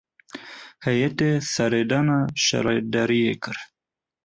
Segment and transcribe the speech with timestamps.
[0.85, 3.57] Heyetê seredana şaredariyê kir.